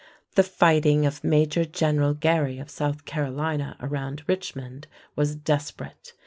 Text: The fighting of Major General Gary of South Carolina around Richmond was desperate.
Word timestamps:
The 0.33 0.41
fighting 0.41 1.05
of 1.05 1.23
Major 1.23 1.63
General 1.63 2.15
Gary 2.15 2.57
of 2.57 2.71
South 2.71 3.05
Carolina 3.05 3.77
around 3.79 4.23
Richmond 4.25 4.87
was 5.15 5.35
desperate. 5.35 6.13